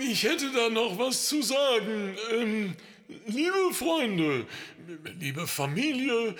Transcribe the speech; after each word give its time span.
Ich 0.00 0.22
hätte 0.24 0.50
da 0.52 0.68
noch 0.70 0.98
was 0.98 1.28
zu 1.28 1.42
sagen. 1.42 2.16
Ähm, 2.32 2.74
liebe 3.26 3.72
Freunde, 3.72 4.46
liebe 5.18 5.46
Familie, 5.46 6.34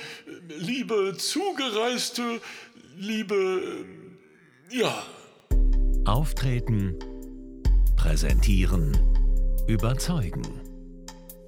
liebe 0.58 1.14
Zugereiste, 1.16 2.40
liebe... 2.96 3.84
Ja. 4.70 5.04
Auftreten, 6.04 6.98
präsentieren, 7.96 8.92
überzeugen. 9.68 10.42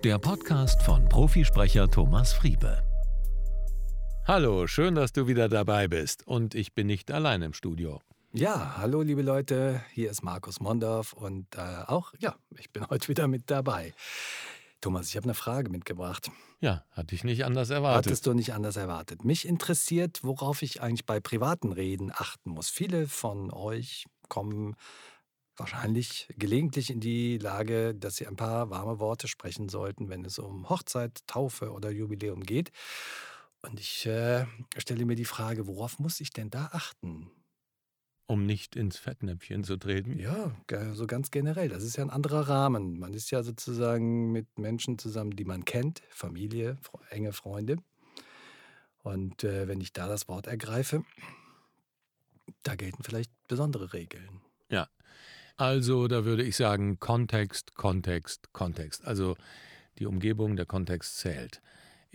Der 0.05 0.19
Podcast 0.19 0.83
von 0.83 1.09
Profisprecher 1.09 1.91
Thomas 1.91 2.33
Friebe. 2.33 2.83
Hallo, 4.27 4.67
schön, 4.67 4.95
dass 4.95 5.13
du 5.13 5.27
wieder 5.27 5.49
dabei 5.49 5.89
bist. 5.89 6.27
Und 6.27 6.55
ich 6.55 6.75
bin 6.75 6.87
nicht 6.87 7.11
allein 7.11 7.43
im 7.43 7.53
Studio. 7.53 8.01
Ja, 8.33 8.77
hallo 8.77 9.01
liebe 9.03 9.23
Leute, 9.23 9.83
hier 9.93 10.11
ist 10.11 10.23
Markus 10.23 10.61
Mondorf 10.61 11.13
und 11.15 11.55
äh, 11.57 11.85
auch, 11.87 12.13
ja, 12.19 12.37
ich 12.59 12.71
bin 12.71 12.87
heute 12.91 13.09
wieder 13.09 13.29
mit 13.29 13.51
dabei. 13.51 13.95
Thomas, 14.81 15.09
ich 15.09 15.17
habe 15.17 15.25
eine 15.25 15.35
Frage 15.35 15.71
mitgebracht. 15.71 16.31
Ja, 16.61 16.85
hatte 16.91 17.15
ich 17.15 17.25
nicht 17.25 17.45
anders 17.45 17.71
erwartet. 17.71 18.07
Hattest 18.07 18.27
du 18.27 18.35
nicht 18.35 18.53
anders 18.53 18.77
erwartet. 18.77 19.25
Mich 19.25 19.49
interessiert, 19.49 20.23
worauf 20.23 20.63
ich 20.63 20.83
eigentlich 20.83 21.07
bei 21.07 21.19
privaten 21.19 21.73
Reden 21.73 22.13
achten 22.13 22.51
muss. 22.51 22.69
Viele 22.69 23.09
von 23.09 23.51
euch 23.51 24.05
kommen 24.29 24.77
wahrscheinlich 25.57 26.29
gelegentlich 26.37 26.91
in 26.91 27.01
die 27.01 27.39
Lage, 27.39 27.95
dass 27.95 28.17
sie 28.17 28.27
ein 28.27 28.37
paar 28.37 28.69
warme 28.69 28.99
Worte 28.99 29.29
sprechen 29.29 29.69
sollten, 29.71 30.11
wenn 30.11 30.25
es 30.25 30.39
um 30.39 30.69
Hochzeit, 30.69 31.21
Taufe 31.27 31.73
oder 31.73 31.91
Jubiläum 31.91 32.43
geht. 32.43 32.71
Und 33.63 33.81
ich 33.81 34.05
äh, 34.05 34.45
stelle 34.77 35.07
mir 35.07 35.17
die 35.17 35.25
Frage, 35.25 35.67
worauf 35.67 35.99
muss 35.99 36.21
ich 36.21 36.31
denn 36.31 36.51
da 36.51 36.69
achten? 36.73 37.31
Um 38.27 38.45
nicht 38.45 38.77
ins 38.77 38.97
Fettnäpfchen 38.97 39.65
zu 39.65 39.77
treten? 39.77 40.19
Ja, 40.19 40.53
so 40.95 41.07
ganz 41.07 41.31
generell. 41.31 41.69
Das 41.69 41.83
ist 41.83 41.97
ja 41.97 42.05
ein 42.05 42.11
anderer 42.11 42.49
Rahmen. 42.49 42.99
Man 42.99 43.15
ist 43.15 43.31
ja 43.31 43.43
sozusagen 43.43 44.33
mit 44.33 44.59
Menschen 44.59 44.99
zusammen, 44.99 45.37
die 45.37 45.45
man 45.45 45.65
kennt, 45.65 46.03
Familie, 46.11 46.77
enge 47.11 47.33
Freunde. 47.33 47.77
Und 49.03 49.45
äh, 49.45 49.69
wenn 49.69 49.81
ich 49.81 49.93
da 49.93 50.09
das 50.09 50.27
Wort 50.27 50.49
ergreife, 50.49 51.05
da 52.65 52.75
gelten 52.75 53.05
vielleicht 53.05 53.31
besondere 53.47 53.93
Regeln. 53.93 54.41
Ja, 54.69 54.89
also 55.57 56.09
da 56.09 56.25
würde 56.25 56.43
ich 56.43 56.57
sagen 56.57 56.99
Kontext, 56.99 57.75
Kontext, 57.75 58.53
Kontext. 58.53 59.07
Also 59.07 59.37
die 59.99 60.07
Umgebung, 60.07 60.57
der 60.57 60.67
Kontext 60.67 61.19
zählt. 61.19 61.63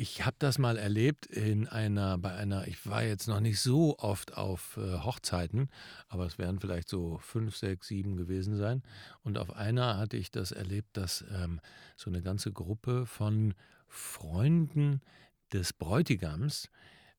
Ich 0.01 0.25
habe 0.25 0.35
das 0.39 0.57
mal 0.57 0.79
erlebt 0.79 1.27
in 1.27 1.67
einer, 1.67 2.17
bei 2.17 2.33
einer, 2.33 2.67
ich 2.67 2.87
war 2.87 3.03
jetzt 3.03 3.27
noch 3.27 3.39
nicht 3.39 3.59
so 3.59 3.99
oft 3.99 4.35
auf 4.35 4.75
äh, 4.77 4.97
Hochzeiten, 4.97 5.69
aber 6.07 6.25
es 6.25 6.39
werden 6.39 6.59
vielleicht 6.59 6.89
so 6.89 7.19
fünf, 7.19 7.55
sechs, 7.55 7.89
sieben 7.89 8.17
gewesen 8.17 8.57
sein. 8.57 8.81
Und 9.21 9.37
auf 9.37 9.55
einer 9.55 9.99
hatte 9.99 10.17
ich 10.17 10.31
das 10.31 10.51
erlebt, 10.51 10.97
dass 10.97 11.23
ähm, 11.31 11.61
so 11.97 12.09
eine 12.09 12.23
ganze 12.23 12.51
Gruppe 12.51 13.05
von 13.05 13.53
Freunden 13.87 15.01
des 15.53 15.71
Bräutigams 15.71 16.71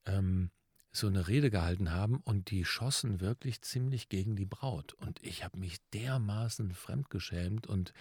ähm, 0.04 0.50
so 0.92 1.06
eine 1.06 1.26
Rede 1.26 1.50
gehalten 1.50 1.90
haben 1.90 2.18
und 2.18 2.50
die 2.50 2.66
schossen 2.66 3.20
wirklich 3.20 3.62
ziemlich 3.62 4.10
gegen 4.10 4.36
die 4.36 4.44
Braut. 4.44 4.92
Und 4.92 5.22
ich 5.22 5.42
habe 5.42 5.58
mich 5.58 5.78
dermaßen 5.94 6.74
fremdgeschämt 6.74 7.66
und 7.66 7.94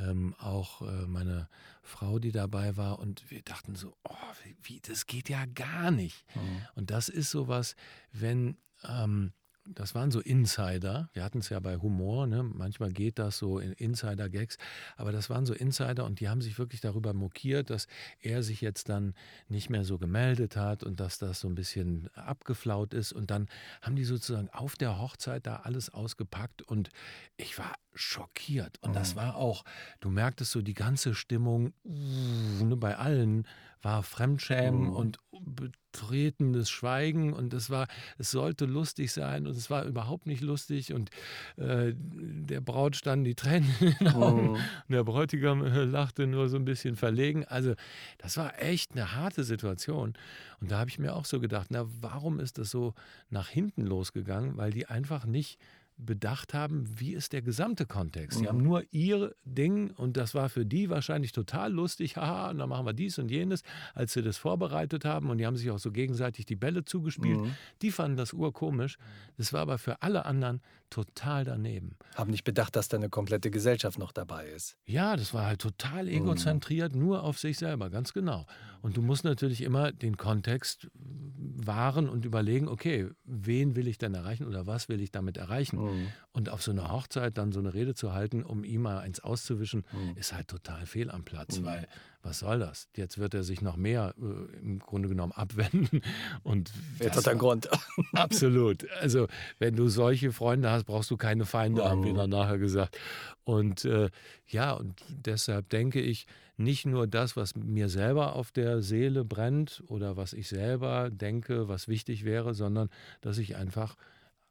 ähm, 0.00 0.34
auch 0.38 0.82
äh, 0.82 1.06
meine 1.06 1.48
Frau, 1.82 2.20
die 2.20 2.30
dabei 2.30 2.76
war, 2.76 3.00
und 3.00 3.28
wir 3.30 3.42
dachten 3.42 3.74
so, 3.74 3.96
oh, 4.04 4.14
wie, 4.44 4.56
wie 4.62 4.80
das 4.80 5.06
geht 5.06 5.28
ja 5.28 5.46
gar 5.46 5.90
nicht. 5.90 6.24
Mhm. 6.36 6.62
Und 6.76 6.90
das 6.90 7.08
ist 7.08 7.30
sowas, 7.30 7.74
wenn 8.12 8.56
ähm, 8.84 9.32
das 9.74 9.94
waren 9.94 10.10
so 10.10 10.20
Insider. 10.20 11.10
Wir 11.12 11.24
hatten 11.24 11.38
es 11.38 11.48
ja 11.48 11.60
bei 11.60 11.76
Humor, 11.76 12.26
ne? 12.26 12.42
manchmal 12.42 12.90
geht 12.92 13.18
das 13.18 13.38
so 13.38 13.58
in 13.58 13.72
Insider-Gags, 13.72 14.58
aber 14.96 15.12
das 15.12 15.30
waren 15.30 15.46
so 15.46 15.54
Insider 15.54 16.04
und 16.04 16.20
die 16.20 16.28
haben 16.28 16.40
sich 16.40 16.58
wirklich 16.58 16.80
darüber 16.80 17.14
mokiert, 17.14 17.70
dass 17.70 17.86
er 18.20 18.42
sich 18.42 18.60
jetzt 18.60 18.88
dann 18.88 19.14
nicht 19.48 19.70
mehr 19.70 19.84
so 19.84 19.98
gemeldet 19.98 20.56
hat 20.56 20.82
und 20.84 21.00
dass 21.00 21.18
das 21.18 21.40
so 21.40 21.48
ein 21.48 21.54
bisschen 21.54 22.08
abgeflaut 22.14 22.94
ist. 22.94 23.12
Und 23.12 23.30
dann 23.30 23.48
haben 23.82 23.96
die 23.96 24.04
sozusagen 24.04 24.48
auf 24.50 24.76
der 24.76 24.98
Hochzeit 24.98 25.46
da 25.46 25.56
alles 25.56 25.90
ausgepackt 25.90 26.62
und 26.62 26.90
ich 27.36 27.58
war 27.58 27.74
schockiert. 27.98 28.78
Und 28.82 28.94
das 28.94 29.14
mhm. 29.14 29.20
war 29.20 29.36
auch, 29.36 29.64
du 30.00 30.10
merktest 30.10 30.52
so 30.52 30.62
die 30.62 30.74
ganze 30.74 31.14
Stimmung 31.14 31.72
ne, 31.84 32.76
bei 32.76 32.96
allen 32.96 33.46
war 33.82 34.02
Fremdschämen 34.02 34.88
mhm. 34.88 34.96
und 34.96 35.18
betretenes 35.30 36.68
Schweigen 36.68 37.32
und 37.32 37.54
es 37.54 37.70
war, 37.70 37.86
es 38.18 38.30
sollte 38.30 38.64
lustig 38.64 39.12
sein 39.12 39.46
und 39.46 39.56
es 39.56 39.70
war 39.70 39.84
überhaupt 39.84 40.26
nicht 40.26 40.42
lustig 40.42 40.92
und 40.92 41.10
äh, 41.56 41.92
der 41.94 42.60
Braut 42.60 42.96
standen 42.96 43.24
die 43.24 43.34
Tränen 43.34 43.72
in 43.80 43.94
den 44.00 44.08
Augen 44.08 44.42
mhm. 44.42 44.54
und 44.54 44.62
der 44.88 45.04
Bräutigam 45.04 45.64
äh, 45.64 45.84
lachte 45.84 46.26
nur 46.26 46.48
so 46.48 46.56
ein 46.56 46.64
bisschen 46.64 46.96
verlegen. 46.96 47.44
Also 47.44 47.74
das 48.18 48.36
war 48.36 48.60
echt 48.60 48.92
eine 48.92 49.14
harte 49.14 49.44
Situation 49.44 50.14
und 50.60 50.70
da 50.70 50.78
habe 50.78 50.90
ich 50.90 50.98
mir 50.98 51.14
auch 51.14 51.24
so 51.24 51.40
gedacht, 51.40 51.68
na 51.70 51.86
warum 52.00 52.40
ist 52.40 52.58
das 52.58 52.70
so 52.70 52.94
nach 53.30 53.48
hinten 53.48 53.86
losgegangen, 53.86 54.56
weil 54.56 54.72
die 54.72 54.86
einfach 54.86 55.24
nicht 55.24 55.58
bedacht 55.98 56.54
haben, 56.54 56.84
wie 56.98 57.12
ist 57.12 57.32
der 57.32 57.42
gesamte 57.42 57.84
Kontext. 57.84 58.38
Sie 58.38 58.44
mhm. 58.44 58.48
haben 58.48 58.62
nur 58.62 58.84
ihr 58.92 59.34
Ding 59.44 59.90
und 59.90 60.16
das 60.16 60.34
war 60.34 60.48
für 60.48 60.64
die 60.64 60.88
wahrscheinlich 60.88 61.32
total 61.32 61.72
lustig. 61.72 62.16
Haha, 62.16 62.50
und 62.50 62.58
dann 62.58 62.68
machen 62.68 62.86
wir 62.86 62.92
dies 62.92 63.18
und 63.18 63.30
jenes, 63.30 63.62
als 63.94 64.12
sie 64.12 64.22
das 64.22 64.36
vorbereitet 64.36 65.04
haben 65.04 65.28
und 65.30 65.38
die 65.38 65.46
haben 65.46 65.56
sich 65.56 65.70
auch 65.70 65.78
so 65.78 65.90
gegenseitig 65.90 66.46
die 66.46 66.56
Bälle 66.56 66.84
zugespielt. 66.84 67.40
Mhm. 67.40 67.54
Die 67.82 67.90
fanden 67.90 68.16
das 68.16 68.32
urkomisch. 68.32 68.96
Das 69.36 69.52
war 69.52 69.60
aber 69.60 69.78
für 69.78 70.00
alle 70.02 70.24
anderen 70.24 70.60
total 70.90 71.44
daneben. 71.44 71.96
Haben 72.14 72.30
nicht 72.30 72.44
bedacht, 72.44 72.76
dass 72.76 72.88
da 72.88 72.96
eine 72.96 73.10
komplette 73.10 73.50
Gesellschaft 73.50 73.98
noch 73.98 74.12
dabei 74.12 74.46
ist. 74.46 74.76
Ja, 74.86 75.16
das 75.16 75.34
war 75.34 75.46
halt 75.46 75.60
total 75.60 76.04
mhm. 76.04 76.12
egozentriert, 76.12 76.94
mhm. 76.94 77.00
nur 77.00 77.24
auf 77.24 77.38
sich 77.38 77.58
selber, 77.58 77.90
ganz 77.90 78.12
genau. 78.12 78.46
Und 78.80 78.96
du 78.96 79.02
musst 79.02 79.24
natürlich 79.24 79.62
immer 79.62 79.92
den 79.92 80.16
Kontext 80.16 80.88
wahren 80.94 82.08
und 82.08 82.24
überlegen, 82.24 82.68
okay, 82.68 83.08
wen 83.24 83.76
will 83.76 83.88
ich 83.88 83.98
denn 83.98 84.14
erreichen 84.14 84.46
oder 84.46 84.66
was 84.66 84.88
will 84.88 85.00
ich 85.00 85.10
damit 85.10 85.36
erreichen? 85.36 85.78
Mhm. 85.88 86.08
Und 86.32 86.50
auf 86.50 86.62
so 86.62 86.70
einer 86.70 86.92
Hochzeit 86.92 87.36
dann 87.36 87.52
so 87.52 87.58
eine 87.58 87.74
Rede 87.74 87.94
zu 87.94 88.12
halten, 88.12 88.44
um 88.44 88.62
ihm 88.64 88.82
mal 88.82 88.98
eins 88.98 89.20
auszuwischen, 89.20 89.84
mhm. 89.92 90.16
ist 90.16 90.32
halt 90.32 90.48
total 90.48 90.86
fehl 90.86 91.10
am 91.10 91.24
Platz, 91.24 91.58
mhm. 91.58 91.64
weil 91.64 91.88
was 92.22 92.40
soll 92.40 92.58
das? 92.58 92.88
Jetzt 92.96 93.18
wird 93.18 93.34
er 93.34 93.44
sich 93.44 93.62
noch 93.62 93.76
mehr 93.76 94.14
äh, 94.18 94.56
im 94.58 94.80
Grunde 94.80 95.08
genommen 95.08 95.32
abwenden. 95.32 96.02
Und 96.42 96.72
Jetzt 96.98 97.16
hat 97.16 97.26
er 97.26 97.30
einen 97.30 97.40
Grund. 97.40 97.68
absolut. 98.12 98.90
Also, 99.00 99.28
wenn 99.58 99.76
du 99.76 99.88
solche 99.88 100.32
Freunde 100.32 100.70
hast, 100.70 100.84
brauchst 100.84 101.10
du 101.10 101.16
keine 101.16 101.46
Feinde, 101.46 101.84
haben 101.84 102.04
wir 102.04 102.12
dann 102.14 102.30
nachher 102.30 102.58
gesagt. 102.58 102.98
Und 103.44 103.84
äh, 103.84 104.10
ja, 104.46 104.72
und 104.72 105.02
deshalb 105.08 105.68
denke 105.70 106.00
ich, 106.00 106.26
nicht 106.58 106.86
nur 106.86 107.06
das, 107.06 107.36
was 107.36 107.54
mir 107.54 107.88
selber 107.88 108.34
auf 108.34 108.50
der 108.50 108.82
Seele 108.82 109.24
brennt 109.24 109.82
oder 109.86 110.16
was 110.16 110.32
ich 110.32 110.48
selber 110.48 111.08
denke, 111.08 111.68
was 111.68 111.86
wichtig 111.86 112.24
wäre, 112.24 112.52
sondern 112.52 112.90
dass 113.20 113.38
ich 113.38 113.56
einfach 113.56 113.96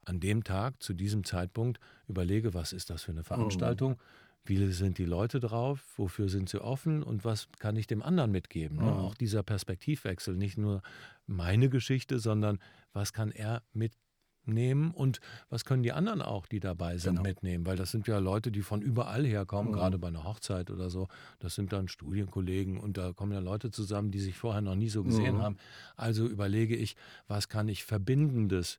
an 0.08 0.20
dem 0.20 0.44
Tag, 0.44 0.82
zu 0.82 0.94
diesem 0.94 1.24
Zeitpunkt 1.24 1.80
überlege, 2.06 2.54
was 2.54 2.72
ist 2.72 2.90
das 2.90 3.02
für 3.02 3.12
eine 3.12 3.24
Veranstaltung, 3.24 3.92
mhm. 3.92 3.96
wie 4.44 4.72
sind 4.72 4.98
die 4.98 5.04
Leute 5.04 5.40
drauf, 5.40 5.84
wofür 5.96 6.28
sind 6.28 6.48
sie 6.48 6.60
offen 6.60 7.02
und 7.02 7.24
was 7.24 7.48
kann 7.58 7.76
ich 7.76 7.86
dem 7.86 8.02
anderen 8.02 8.30
mitgeben. 8.30 8.78
Mhm. 8.78 8.88
Auch 8.88 9.14
dieser 9.14 9.42
Perspektivwechsel, 9.42 10.36
nicht 10.36 10.58
nur 10.58 10.82
meine 11.26 11.68
Geschichte, 11.68 12.18
sondern 12.18 12.58
was 12.92 13.12
kann 13.12 13.30
er 13.30 13.62
mitgeben 13.72 14.08
nehmen 14.48 14.90
und 14.90 15.20
was 15.50 15.64
können 15.64 15.82
die 15.82 15.92
anderen 15.92 16.22
auch, 16.22 16.46
die 16.46 16.60
dabei 16.60 16.98
sind, 16.98 17.16
genau. 17.16 17.28
mitnehmen? 17.28 17.66
Weil 17.66 17.76
das 17.76 17.90
sind 17.90 18.08
ja 18.08 18.18
Leute, 18.18 18.50
die 18.50 18.62
von 18.62 18.82
überall 18.82 19.24
herkommen, 19.24 19.70
mhm. 19.72 19.76
gerade 19.76 19.98
bei 19.98 20.08
einer 20.08 20.24
Hochzeit 20.24 20.70
oder 20.70 20.90
so. 20.90 21.08
Das 21.38 21.54
sind 21.54 21.72
dann 21.72 21.88
Studienkollegen 21.88 22.78
und 22.78 22.96
da 22.96 23.12
kommen 23.12 23.32
ja 23.32 23.40
Leute 23.40 23.70
zusammen, 23.70 24.10
die 24.10 24.20
sich 24.20 24.36
vorher 24.36 24.62
noch 24.62 24.74
nie 24.74 24.88
so 24.88 25.04
gesehen 25.04 25.40
haben. 25.40 25.56
Also 25.96 26.26
überlege 26.26 26.74
ich, 26.74 26.96
was 27.28 27.48
kann 27.48 27.68
ich 27.68 27.84
Verbindendes 27.84 28.78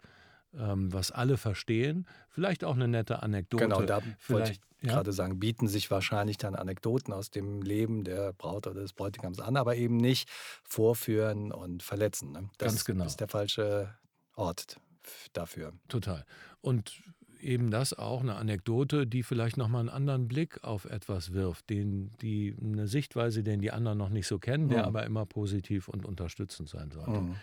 ähm, 0.57 0.91
was 0.91 1.11
alle 1.11 1.37
verstehen, 1.37 2.07
vielleicht 2.29 2.63
auch 2.63 2.75
eine 2.75 2.88
nette 2.88 3.21
Anekdote. 3.21 3.63
Genau, 3.63 3.81
da 3.81 4.01
wollte 4.27 4.53
ich 4.53 4.59
ja? 4.81 4.94
gerade 4.94 5.13
sagen, 5.13 5.39
bieten 5.39 5.68
sich 5.68 5.91
wahrscheinlich 5.91 6.38
dann 6.38 6.56
Anekdoten 6.56 7.13
aus 7.13 7.31
dem 7.31 7.62
Leben 7.62 8.03
der 8.03 8.33
Braut 8.33 8.68
oder 8.68 8.81
des 8.81 8.94
Bräutigams 8.94 9.39
an, 9.39 9.57
aber 9.57 9.75
eben 9.75 9.97
nicht 9.97 10.29
vorführen 10.63 11.51
und 11.51 11.83
verletzen. 11.83 12.31
Ne? 12.31 12.50
Das 12.57 12.74
Ganz 12.74 12.85
genau. 12.85 13.06
ist 13.06 13.19
der 13.19 13.27
falsche 13.27 13.94
Ort 14.35 14.77
dafür. 15.33 15.74
Total. 15.88 16.25
Und 16.62 17.01
eben 17.41 17.71
das 17.71 17.94
auch 17.94 18.21
eine 18.21 18.35
Anekdote, 18.35 19.07
die 19.07 19.24
vielleicht 19.24 19.57
nochmal 19.57 19.81
einen 19.81 19.89
anderen 19.89 20.27
Blick 20.27 20.63
auf 20.63 20.85
etwas 20.85 21.33
wirft, 21.33 21.69
den, 21.69 22.12
die, 22.21 22.56
eine 22.62 22.88
Sichtweise, 22.88 23.44
den 23.44 23.62
die 23.62 23.71
anderen 23.71 23.97
noch 23.97 24.09
nicht 24.09 24.27
so 24.27 24.39
kennen, 24.39 24.69
der 24.69 24.79
mhm. 24.79 24.85
aber 24.85 25.06
immer 25.06 25.25
positiv 25.25 25.88
und 25.88 26.06
unterstützend 26.06 26.69
sein 26.69 26.91
sollte. 26.91 27.21
Mhm. 27.21 27.35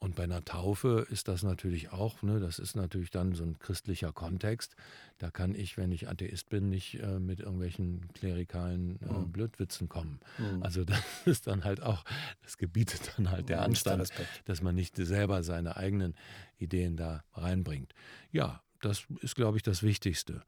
Und 0.00 0.14
bei 0.14 0.24
einer 0.24 0.44
Taufe 0.44 1.06
ist 1.10 1.28
das 1.28 1.42
natürlich 1.42 1.90
auch, 1.92 2.22
ne, 2.22 2.40
das 2.40 2.58
ist 2.58 2.76
natürlich 2.76 3.10
dann 3.10 3.34
so 3.34 3.44
ein 3.44 3.58
christlicher 3.58 4.12
Kontext. 4.12 4.76
Da 5.18 5.30
kann 5.30 5.54
ich, 5.54 5.76
wenn 5.76 5.90
ich 5.90 6.08
Atheist 6.08 6.48
bin, 6.48 6.68
nicht 6.68 7.00
äh, 7.00 7.18
mit 7.18 7.40
irgendwelchen 7.40 8.08
klerikalen 8.14 9.00
äh, 9.02 9.12
mhm. 9.12 9.32
Blödwitzen 9.32 9.88
kommen. 9.88 10.20
Mhm. 10.38 10.62
Also 10.62 10.84
das 10.84 11.00
ist 11.26 11.46
dann 11.46 11.64
halt 11.64 11.82
auch, 11.82 12.04
das 12.42 12.58
gebietet 12.58 13.12
dann 13.16 13.30
halt 13.30 13.48
der 13.48 13.62
Anstand, 13.62 14.10
dass 14.44 14.62
man 14.62 14.74
nicht 14.74 14.96
selber 14.96 15.42
seine 15.42 15.76
eigenen 15.76 16.14
Ideen 16.58 16.96
da 16.96 17.24
reinbringt. 17.34 17.94
Ja, 18.30 18.62
das 18.80 19.06
ist, 19.20 19.34
glaube 19.34 19.56
ich, 19.56 19.62
das 19.62 19.82
Wichtigste. 19.82 20.42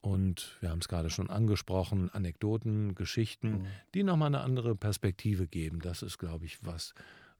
Und 0.00 0.58
wir 0.60 0.68
haben 0.70 0.80
es 0.80 0.88
gerade 0.88 1.08
schon 1.08 1.30
angesprochen, 1.30 2.10
Anekdoten, 2.12 2.94
Geschichten, 2.94 3.50
Mhm. 3.50 3.66
die 3.94 4.02
nochmal 4.02 4.28
eine 4.28 4.40
andere 4.40 4.76
Perspektive 4.76 5.46
geben. 5.46 5.80
Das 5.80 6.02
ist, 6.02 6.18
glaube 6.18 6.44
ich, 6.44 6.64
was, 6.64 6.92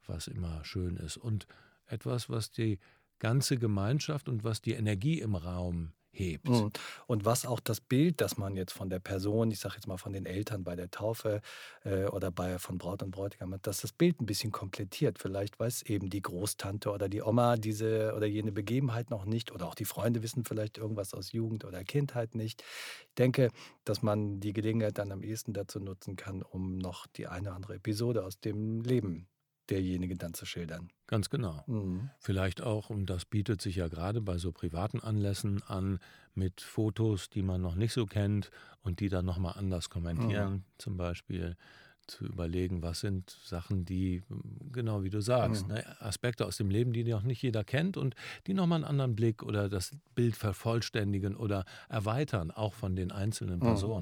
was 0.08 0.26
immer 0.26 0.64
schön 0.64 0.96
ist. 0.96 1.16
Und 1.16 1.46
etwas, 1.86 2.30
was 2.30 2.50
die 2.50 2.78
ganze 3.18 3.56
Gemeinschaft 3.56 4.28
und 4.28 4.44
was 4.44 4.60
die 4.60 4.72
Energie 4.72 5.20
im 5.20 5.34
Raum 5.34 5.92
hebt. 6.14 6.48
Mhm. 6.48 6.70
Und 7.06 7.24
was 7.24 7.44
auch 7.44 7.60
das 7.60 7.80
Bild, 7.80 8.20
das 8.20 8.36
man 8.36 8.56
jetzt 8.56 8.72
von 8.72 8.88
der 8.88 9.00
Person, 9.00 9.50
ich 9.50 9.58
sage 9.58 9.74
jetzt 9.76 9.86
mal 9.86 9.96
von 9.96 10.12
den 10.12 10.26
Eltern 10.26 10.64
bei 10.64 10.76
der 10.76 10.90
Taufe 10.90 11.40
äh, 11.84 12.04
oder 12.04 12.30
bei 12.30 12.58
von 12.58 12.78
Braut 12.78 13.02
und 13.02 13.10
Bräutigam 13.10 13.52
hat, 13.52 13.66
dass 13.66 13.80
das 13.80 13.92
Bild 13.92 14.20
ein 14.20 14.26
bisschen 14.26 14.52
komplettiert. 14.52 15.18
Vielleicht 15.18 15.58
weiß 15.58 15.82
eben 15.82 16.10
die 16.10 16.22
Großtante 16.22 16.90
oder 16.90 17.08
die 17.08 17.22
Oma 17.22 17.56
diese 17.56 18.14
oder 18.16 18.26
jene 18.26 18.52
Begebenheit 18.52 19.10
noch 19.10 19.24
nicht 19.24 19.52
oder 19.52 19.66
auch 19.66 19.74
die 19.74 19.84
Freunde 19.84 20.22
wissen 20.22 20.44
vielleicht 20.44 20.78
irgendwas 20.78 21.14
aus 21.14 21.32
Jugend 21.32 21.64
oder 21.64 21.84
Kindheit 21.84 22.34
nicht. 22.34 22.62
Ich 23.08 23.14
denke, 23.14 23.50
dass 23.84 24.02
man 24.02 24.40
die 24.40 24.52
Gelegenheit 24.52 24.98
dann 24.98 25.12
am 25.12 25.22
ehesten 25.22 25.52
dazu 25.52 25.80
nutzen 25.80 26.16
kann, 26.16 26.42
um 26.42 26.78
noch 26.78 27.06
die 27.06 27.26
eine 27.26 27.48
oder 27.48 27.56
andere 27.56 27.74
Episode 27.74 28.24
aus 28.24 28.40
dem 28.40 28.82
Leben 28.82 29.26
derjenigen 29.70 30.18
dann 30.18 30.34
zu 30.34 30.46
schildern. 30.46 30.90
Ganz 31.06 31.28
genau. 31.30 31.66
Mhm. 31.66 32.10
Vielleicht 32.18 32.62
auch, 32.62 32.88
und 32.88 33.06
das 33.10 33.26
bietet 33.26 33.60
sich 33.60 33.76
ja 33.76 33.88
gerade 33.88 34.22
bei 34.22 34.38
so 34.38 34.52
privaten 34.52 35.00
Anlässen 35.00 35.62
an, 35.62 35.98
mit 36.34 36.62
Fotos, 36.62 37.28
die 37.28 37.42
man 37.42 37.60
noch 37.60 37.74
nicht 37.74 37.92
so 37.92 38.06
kennt 38.06 38.50
und 38.82 39.00
die 39.00 39.08
dann 39.10 39.26
nochmal 39.26 39.54
anders 39.58 39.90
kommentieren, 39.90 40.64
zum 40.78 40.96
Beispiel 40.96 41.56
zu 42.06 42.24
überlegen, 42.26 42.82
was 42.82 43.00
sind 43.00 43.30
Sachen, 43.30 43.84
die, 43.84 44.22
genau 44.72 45.02
wie 45.04 45.10
du 45.10 45.20
sagst, 45.20 45.66
Mhm. 45.66 45.68
ne, 45.68 45.84
Aspekte 46.00 46.46
aus 46.46 46.56
dem 46.58 46.70
Leben, 46.70 46.92
die 46.92 47.04
noch 47.04 47.22
nicht 47.22 47.42
jeder 47.42 47.64
kennt 47.64 47.96
und 47.96 48.14
die 48.46 48.54
nochmal 48.54 48.76
einen 48.78 48.84
anderen 48.84 49.16
Blick 49.16 49.42
oder 49.42 49.68
das 49.68 49.92
Bild 50.14 50.36
vervollständigen 50.36 51.34
oder 51.36 51.64
erweitern, 51.88 52.50
auch 52.50 52.74
von 52.74 52.94
den 52.96 53.10
einzelnen 53.12 53.60
Mhm. 53.60 53.98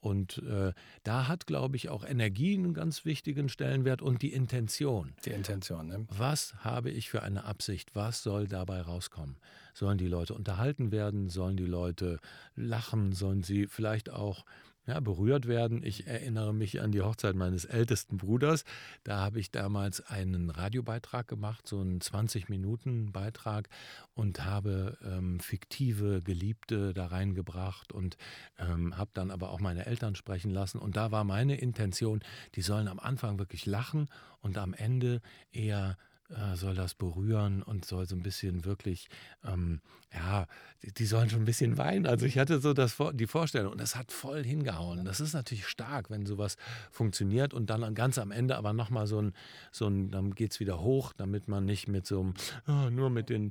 Und 0.00 0.38
äh, 0.38 0.72
da 1.02 1.26
hat, 1.26 1.46
glaube 1.46 1.76
ich, 1.76 1.88
auch 1.88 2.04
Energie 2.04 2.54
einen 2.54 2.74
ganz 2.74 3.04
wichtigen 3.04 3.48
Stellenwert 3.48 4.02
und 4.02 4.22
die 4.22 4.32
Intention. 4.32 5.14
Die 5.24 5.30
Intention, 5.30 5.86
ne? 5.88 6.06
Was 6.08 6.54
habe 6.62 6.90
ich 6.90 7.10
für 7.10 7.22
eine 7.22 7.44
Absicht? 7.44 7.94
Was 7.94 8.22
soll 8.22 8.46
dabei 8.46 8.82
rauskommen? 8.82 9.36
Sollen 9.74 9.98
die 9.98 10.08
Leute 10.08 10.34
unterhalten 10.34 10.92
werden? 10.92 11.28
Sollen 11.28 11.56
die 11.56 11.66
Leute 11.66 12.20
lachen? 12.54 13.12
Sollen 13.12 13.42
sie 13.42 13.66
vielleicht 13.66 14.10
auch 14.10 14.44
ja, 14.86 15.00
berührt 15.00 15.46
werden? 15.46 15.82
Ich 15.82 16.06
erinnere 16.06 16.54
mich 16.54 16.80
an 16.80 16.92
die 16.92 17.02
Hochzeit 17.02 17.34
meines 17.34 17.64
ältesten 17.64 18.16
Bruders. 18.16 18.64
Da 19.04 19.18
habe 19.18 19.40
ich 19.40 19.50
damals 19.50 20.00
einen 20.06 20.50
Radiobeitrag 20.50 21.26
gemacht, 21.26 21.66
so 21.66 21.80
einen 21.80 22.00
20-Minuten-Beitrag 22.00 23.68
und 24.14 24.44
habe 24.44 24.96
ähm, 25.04 25.40
fiktive 25.40 26.22
Geliebte 26.22 26.94
da 26.94 27.06
reingebracht 27.06 27.92
und 27.92 28.16
ähm, 28.58 28.96
habe 28.96 29.10
dann 29.14 29.30
aber 29.30 29.50
auch 29.50 29.60
meine 29.60 29.86
Eltern 29.86 30.14
sprechen 30.14 30.50
lassen. 30.50 30.78
Und 30.78 30.96
da 30.96 31.10
war 31.10 31.24
meine 31.24 31.56
Intention, 31.56 32.20
die 32.54 32.62
sollen 32.62 32.88
am 32.88 33.00
Anfang 33.00 33.38
wirklich 33.38 33.66
lachen 33.66 34.08
und 34.40 34.58
am 34.58 34.74
Ende 34.74 35.20
eher 35.52 35.96
äh, 36.30 36.56
soll 36.56 36.74
das 36.74 36.94
berühren 36.94 37.62
und 37.62 37.84
soll 37.84 38.06
so 38.08 38.16
ein 38.16 38.22
bisschen 38.22 38.64
wirklich, 38.64 39.08
ähm, 39.44 39.80
ja, 40.12 40.46
die, 40.82 40.92
die 40.92 41.06
sollen 41.06 41.30
schon 41.30 41.42
ein 41.42 41.44
bisschen 41.44 41.78
weinen. 41.78 42.06
Also 42.06 42.26
ich 42.26 42.38
hatte 42.38 42.58
so 42.58 42.72
das, 42.72 42.96
die 43.14 43.26
Vorstellung 43.28 43.70
und 43.70 43.80
das 43.80 43.94
hat 43.94 44.10
voll 44.10 44.42
hingehauen. 44.42 45.04
Das 45.04 45.20
ist 45.20 45.34
natürlich 45.34 45.68
stark, 45.68 46.10
wenn 46.10 46.26
sowas 46.26 46.56
funktioniert 46.90 47.54
und 47.54 47.70
dann 47.70 47.94
ganz 47.94 48.18
am 48.18 48.32
Ende 48.32 48.56
aber 48.56 48.72
nochmal 48.72 49.06
so 49.06 49.22
ein, 49.22 49.34
so 49.70 49.86
ein, 49.86 50.10
dann 50.10 50.34
geht 50.34 50.52
es 50.52 50.60
wieder 50.60 50.80
hoch, 50.80 51.12
damit 51.16 51.46
man 51.46 51.64
nicht 51.64 51.86
mit 51.86 52.06
so 52.06 52.20
einem, 52.20 52.34
ah, 52.66 52.90
nur 52.90 53.08
mit 53.10 53.28
den 53.28 53.50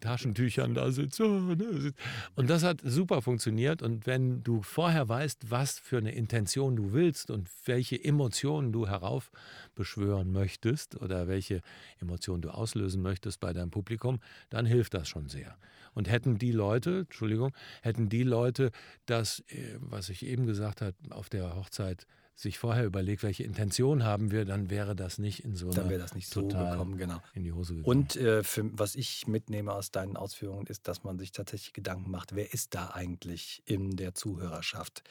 Taschentüchern 0.00 0.74
da 0.74 0.90
sitzt. 0.90 1.20
ah, 1.20 1.24
ne, 1.24 1.92
Und 2.34 2.50
das 2.50 2.64
hat 2.64 2.80
super 2.82 3.22
funktioniert 3.22 3.82
und 3.82 4.06
wenn 4.06 4.42
du 4.42 4.62
vorher 4.62 5.08
weißt, 5.08 5.50
was 5.50 5.78
für 5.78 5.98
eine 5.98 6.12
Intention 6.12 6.74
du 6.74 6.92
willst 6.92 7.30
und 7.30 7.48
welche 7.66 8.02
Emotionen 8.02 8.72
du 8.72 8.88
heraufbeschwören 8.88 10.32
möchtest 10.32 11.00
oder 11.00 11.28
welche 11.28 11.62
Emotionen 12.00 12.15
du 12.18 12.50
auslösen 12.50 13.02
möchtest 13.02 13.40
bei 13.40 13.52
deinem 13.52 13.70
Publikum, 13.70 14.20
dann 14.50 14.66
hilft 14.66 14.94
das 14.94 15.08
schon 15.08 15.28
sehr. 15.28 15.56
Und 15.94 16.10
hätten 16.10 16.38
die 16.38 16.52
Leute, 16.52 17.00
Entschuldigung, 17.00 17.52
hätten 17.82 18.08
die 18.08 18.22
Leute 18.22 18.70
das, 19.06 19.40
äh, 19.48 19.76
was 19.78 20.08
ich 20.08 20.26
eben 20.26 20.46
gesagt 20.46 20.82
habe, 20.82 20.94
auf 21.10 21.28
der 21.28 21.56
Hochzeit 21.56 22.06
sich 22.36 22.58
vorher 22.58 22.84
überlegt, 22.84 23.22
welche 23.22 23.44
Intention 23.44 24.04
haben 24.04 24.30
wir, 24.30 24.44
dann 24.44 24.68
wäre 24.68 24.94
das 24.94 25.16
nicht 25.16 25.42
in 25.42 25.56
so 25.56 25.70
Dann 25.70 25.80
einer 25.80 25.90
wäre 25.90 26.00
das 26.02 26.14
nicht 26.14 26.28
so 26.28 26.46
gekommen, 26.46 26.98
genau. 26.98 27.22
in 27.32 27.44
die 27.44 27.52
Hose 27.52 27.76
gekommen. 27.76 27.98
Und 28.00 28.16
äh, 28.16 28.44
für, 28.44 28.68
was 28.78 28.94
ich 28.94 29.26
mitnehme 29.26 29.72
aus 29.72 29.90
deinen 29.90 30.18
Ausführungen 30.18 30.66
ist, 30.66 30.86
dass 30.86 31.02
man 31.02 31.18
sich 31.18 31.32
tatsächlich 31.32 31.72
Gedanken 31.72 32.10
macht, 32.10 32.36
wer 32.36 32.52
ist 32.52 32.74
da 32.74 32.90
eigentlich 32.90 33.62
in 33.64 33.96
der 33.96 34.14
Zuhörerschaft? 34.14 35.02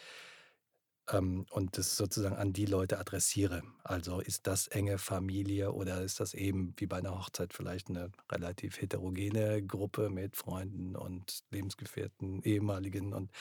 Ähm, 1.12 1.46
und 1.52 1.78
das 1.78 1.98
sozusagen 1.98 2.36
an 2.36 2.54
die 2.54 2.66
Leute 2.66 3.00
adressiere. 3.00 3.63
Also 3.84 4.19
ist 4.19 4.48
das 4.48 4.68
enge 4.68 4.98
Familie 4.98 5.72
oder 5.72 6.02
ist 6.02 6.19
das 6.19 6.34
eben 6.34 6.74
wie 6.78 6.88
bei 6.88 6.98
einer 6.98 7.18
Hochzeit 7.18 7.54
vielleicht 7.54 7.90
eine 7.90 8.12
relativ 8.31 8.81
heterogene 8.81 9.63
Gruppe 9.63 10.10
mit 10.10 10.36
Freunden 10.36 10.96
und 10.96 11.44
Lebensgefährten, 11.52 12.42
ehemaligen 12.42 13.13
und 13.13 13.31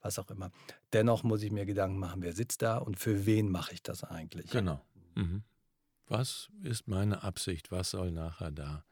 was 0.00 0.18
auch 0.18 0.30
immer. 0.30 0.50
Dennoch 0.92 1.22
muss 1.22 1.42
ich 1.42 1.52
mir 1.52 1.66
Gedanken 1.66 1.98
machen, 1.98 2.22
wer 2.22 2.32
sitzt 2.32 2.62
da 2.62 2.78
und 2.78 2.98
für 2.98 3.26
wen 3.26 3.50
mache 3.50 3.74
ich 3.74 3.82
das 3.82 4.04
eigentlich? 4.04 4.50
Genau. 4.50 4.80
Mhm. 5.14 5.42
Was 6.06 6.48
ist 6.62 6.88
meine 6.88 7.22
Absicht? 7.22 7.70
Was 7.70 7.90
soll 7.90 8.10
nachher 8.10 8.50
da 8.50 8.84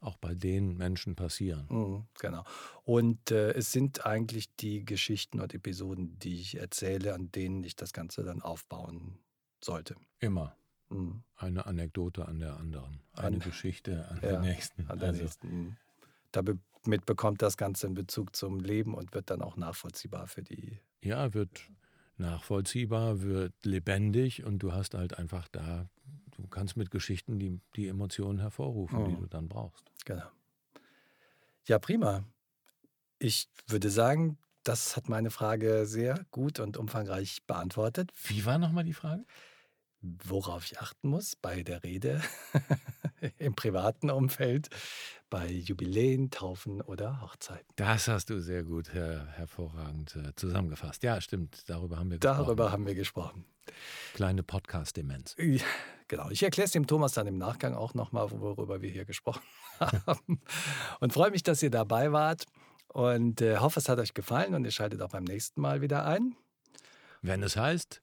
auch 0.00 0.16
bei 0.16 0.34
den 0.34 0.76
Menschen 0.76 1.14
passieren? 1.16 1.66
Mhm, 1.68 2.06
genau. 2.18 2.44
Und 2.84 3.30
äh, 3.30 3.52
es 3.52 3.72
sind 3.72 4.06
eigentlich 4.06 4.54
die 4.56 4.84
Geschichten 4.84 5.40
und 5.40 5.54
Episoden, 5.54 6.18
die 6.18 6.40
ich 6.40 6.56
erzähle, 6.56 7.14
an 7.14 7.30
denen 7.32 7.62
ich 7.64 7.76
das 7.76 7.92
Ganze 7.92 8.24
dann 8.24 8.42
aufbauen 8.42 9.18
sollte. 9.62 9.96
Immer 10.20 10.56
Mhm. 10.88 11.22
eine 11.36 11.66
Anekdote 11.66 12.26
an 12.26 12.38
der 12.40 12.56
anderen, 12.58 13.00
eine 13.14 13.26
An- 13.36 13.40
Geschichte 13.40 14.08
an 14.08 14.20
Ja, 14.22 14.30
der 14.30 14.40
nächsten. 14.40 14.90
An 14.90 14.98
der 14.98 15.08
Also, 15.08 15.24
nächsten. 15.24 15.76
Damit 16.32 17.06
bekommt 17.06 17.42
das 17.42 17.56
Ganze 17.56 17.86
einen 17.86 17.94
Bezug 17.94 18.34
zum 18.36 18.60
Leben 18.60 18.94
und 18.94 19.14
wird 19.14 19.30
dann 19.30 19.42
auch 19.42 19.56
nachvollziehbar 19.56 20.26
für 20.26 20.42
die. 20.42 20.78
ja, 21.02 21.32
wird 21.34 21.70
nachvollziehbar, 22.16 23.22
wird 23.22 23.54
lebendig 23.64 24.44
und 24.44 24.58
du 24.60 24.72
hast 24.72 24.94
halt 24.94 25.18
einfach 25.18 25.48
da, 25.48 25.88
du 26.42 26.48
kannst 26.48 26.76
mit 26.76 26.90
Geschichten 26.90 27.38
die, 27.38 27.60
die 27.76 27.88
Emotionen 27.88 28.38
hervorrufen, 28.40 29.04
die 29.04 29.12
Mhm. 29.12 29.16
du 29.16 29.26
dann 29.26 29.48
brauchst. 29.48 29.84
Genau. 30.04 30.26
Ja, 31.66 31.78
prima. 31.78 32.24
Ich 33.18 33.48
würde 33.66 33.90
sagen, 33.90 34.38
das 34.64 34.96
hat 34.96 35.08
meine 35.08 35.30
Frage 35.30 35.86
sehr 35.86 36.24
gut 36.30 36.60
und 36.60 36.76
umfangreich 36.76 37.44
beantwortet. 37.46 38.12
Wie 38.24 38.44
war 38.44 38.58
nochmal 38.58 38.84
die 38.84 38.94
Frage? 38.94 39.24
worauf 40.02 40.64
ich 40.64 40.80
achten 40.80 41.08
muss 41.08 41.36
bei 41.36 41.62
der 41.62 41.82
Rede 41.82 42.22
im 43.38 43.54
privaten 43.54 44.10
Umfeld, 44.10 44.68
bei 45.28 45.48
Jubiläen, 45.48 46.30
Taufen 46.30 46.80
oder 46.80 47.20
Hochzeiten. 47.20 47.66
Das 47.76 48.08
hast 48.08 48.30
du 48.30 48.40
sehr 48.40 48.64
gut, 48.64 48.92
her, 48.92 49.28
hervorragend 49.34 50.16
äh, 50.16 50.34
zusammengefasst. 50.34 51.02
Ja, 51.02 51.20
stimmt, 51.20 51.68
darüber 51.68 51.98
haben 51.98 52.10
wir 52.10 52.18
gesprochen. 52.18 52.44
Darüber 52.44 52.72
haben 52.72 52.86
wir 52.86 52.94
gesprochen. 52.94 53.44
Kleine 54.14 54.42
Podcast-Demenz. 54.42 55.36
Ja, 55.38 55.64
Genau, 56.10 56.28
ich 56.28 56.42
erkläre 56.42 56.64
es 56.64 56.72
dem 56.72 56.88
Thomas 56.88 57.12
dann 57.12 57.28
im 57.28 57.38
Nachgang 57.38 57.72
auch 57.72 57.94
nochmal, 57.94 58.28
worüber 58.32 58.82
wir 58.82 58.90
hier 58.90 59.04
gesprochen 59.04 59.44
haben. 59.78 60.40
Und 60.98 61.12
freue 61.12 61.30
mich, 61.30 61.44
dass 61.44 61.62
ihr 61.62 61.70
dabei 61.70 62.10
wart 62.10 62.46
und 62.88 63.40
äh, 63.40 63.58
hoffe, 63.58 63.78
es 63.78 63.88
hat 63.88 64.00
euch 64.00 64.12
gefallen 64.12 64.56
und 64.56 64.64
ihr 64.64 64.72
schaltet 64.72 65.02
auch 65.02 65.10
beim 65.10 65.22
nächsten 65.22 65.60
Mal 65.60 65.82
wieder 65.82 66.04
ein. 66.04 66.34
Wenn 67.22 67.44
es 67.44 67.56
heißt, 67.56 68.02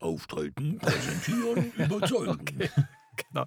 Auftreten, 0.00 0.78
präsentieren, 0.82 1.70
überzeugen. 1.76 2.68
Genau. 3.28 3.44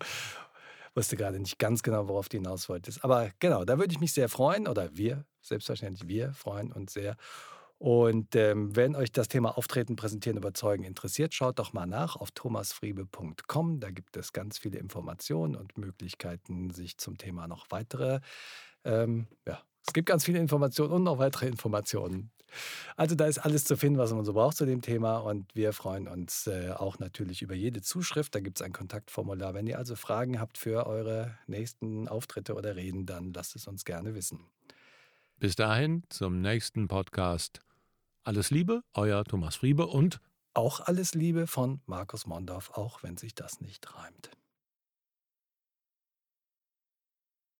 Wusste 0.95 1.17
gerade 1.17 1.39
nicht 1.39 1.59
ganz 1.59 1.83
genau, 1.83 2.07
worauf 2.07 2.29
du 2.29 2.37
hinaus 2.37 2.69
wolltest. 2.69 3.03
Aber 3.03 3.31
genau, 3.39 3.65
da 3.65 3.77
würde 3.77 3.91
ich 3.93 3.99
mich 3.99 4.13
sehr 4.13 4.29
freuen, 4.29 4.67
oder 4.67 4.95
wir, 4.95 5.25
selbstverständlich 5.41 6.07
wir, 6.07 6.33
freuen 6.33 6.71
uns 6.71 6.93
sehr. 6.93 7.17
Und 7.77 8.35
ähm, 8.35 8.75
wenn 8.75 8.95
euch 8.95 9.11
das 9.11 9.27
Thema 9.27 9.57
Auftreten, 9.57 9.97
Präsentieren, 9.97 10.37
Überzeugen 10.37 10.85
interessiert, 10.85 11.33
schaut 11.33 11.59
doch 11.59 11.73
mal 11.73 11.85
nach 11.85 12.15
auf 12.15 12.31
thomasfriebe.com. 12.31 13.79
Da 13.81 13.91
gibt 13.91 14.15
es 14.15 14.31
ganz 14.31 14.57
viele 14.57 14.79
Informationen 14.79 15.55
und 15.55 15.77
Möglichkeiten, 15.77 16.71
sich 16.71 16.97
zum 16.97 17.17
Thema 17.17 17.47
noch 17.47 17.65
weitere, 17.69 18.21
ähm, 18.85 19.27
ja, 19.45 19.61
es 19.85 19.93
gibt 19.93 20.07
ganz 20.07 20.25
viele 20.25 20.39
Informationen 20.39 20.93
und 20.93 21.03
noch 21.03 21.19
weitere 21.19 21.47
Informationen. 21.47 22.31
Also 22.95 23.15
da 23.15 23.25
ist 23.25 23.39
alles 23.39 23.63
zu 23.65 23.77
finden, 23.77 23.97
was 23.99 24.11
man 24.13 24.25
so 24.25 24.33
braucht 24.33 24.57
zu 24.57 24.65
dem 24.65 24.81
Thema 24.81 25.17
und 25.17 25.53
wir 25.55 25.73
freuen 25.73 26.07
uns 26.07 26.47
äh, 26.47 26.71
auch 26.71 26.99
natürlich 26.99 27.41
über 27.41 27.55
jede 27.55 27.81
Zuschrift. 27.81 28.35
Da 28.35 28.39
gibt 28.39 28.59
es 28.59 28.65
ein 28.65 28.73
Kontaktformular. 28.73 29.53
Wenn 29.53 29.67
ihr 29.67 29.77
also 29.77 29.95
Fragen 29.95 30.39
habt 30.39 30.57
für 30.57 30.85
eure 30.87 31.37
nächsten 31.47 32.07
Auftritte 32.07 32.55
oder 32.55 32.75
Reden, 32.75 33.05
dann 33.05 33.33
lasst 33.33 33.55
es 33.55 33.67
uns 33.67 33.85
gerne 33.85 34.15
wissen. 34.15 34.39
bis 35.37 35.55
dahin 35.55 36.03
zum 36.09 36.41
nächsten 36.41 36.87
Podcast. 36.87 37.59
Alles 38.23 38.49
Liebe, 38.51 38.81
euer 38.93 39.23
Thomas 39.23 39.57
Friebe 39.57 39.85
und 39.87 40.19
Auch 40.53 40.79
alles 40.79 41.13
Liebe 41.13 41.47
von 41.47 41.81
Markus 41.85 42.25
Mondorf, 42.25 42.71
auch 42.71 43.03
wenn 43.03 43.17
sich 43.17 43.35
das 43.35 43.59
nicht 43.61 43.93
reimt. 43.95 44.31